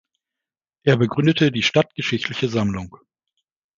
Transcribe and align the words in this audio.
Er 0.81 0.97
begründete 0.97 1.51
die 1.51 1.61
stadtgeschichtliche 1.61 2.49
Sammlung. 2.49 2.97